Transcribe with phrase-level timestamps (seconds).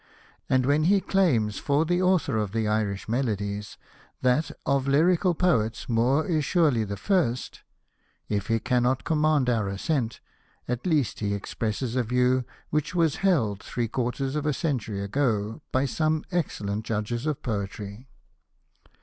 [0.49, 3.77] And when he claims for the author of the Irish Melodies
[4.23, 7.61] that,' of English Lyrical Poets, Moore is surely the first,'
[8.27, 10.19] if he cannot command our assent,
[10.67, 15.61] at least he expresses a view which was held three quarters of a century ago
[15.71, 18.07] by some excellent judges of poetry.